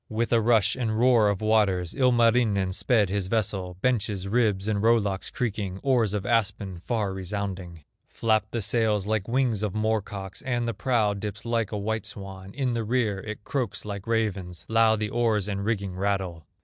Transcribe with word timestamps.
With 0.09 0.33
a 0.33 0.41
rush 0.41 0.75
and 0.75 0.97
roar 0.97 1.29
of 1.29 1.41
waters 1.41 1.93
Ilmarinen 1.93 2.71
sped 2.71 3.09
his 3.09 3.27
vessel, 3.27 3.77
Benches, 3.81 4.27
ribs, 4.27 4.67
and 4.67 4.81
row 4.81 4.97
locks 4.97 5.29
creaking, 5.29 5.79
Oars 5.83 6.15
of 6.15 6.25
aspen 6.25 6.79
far 6.79 7.13
resounding; 7.13 7.83
Flap 8.07 8.47
the 8.49 8.63
sails 8.63 9.05
like 9.05 9.27
wings 9.27 9.61
of 9.61 9.75
moor 9.75 10.01
cocks, 10.01 10.41
And 10.41 10.67
the 10.67 10.73
prow 10.73 11.13
dips 11.13 11.45
like 11.45 11.71
a 11.71 11.77
white 11.77 12.07
swan; 12.07 12.51
In 12.55 12.73
the 12.73 12.83
rear 12.83 13.19
it 13.19 13.43
croaks 13.43 13.85
like 13.85 14.07
ravens, 14.07 14.65
Loud 14.67 15.01
the 15.01 15.09
oars 15.11 15.47
and 15.47 15.63
rigging 15.63 15.95
rattle. 15.95 16.47